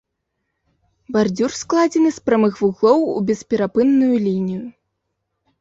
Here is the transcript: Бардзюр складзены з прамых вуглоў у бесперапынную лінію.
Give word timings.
Бардзюр 1.17 1.51
складзены 1.61 2.09
з 2.17 2.29
прамых 2.29 2.57
вуглоў 2.63 2.99
у 3.13 3.21
бесперапынную 3.31 4.15
лінію. 4.27 4.63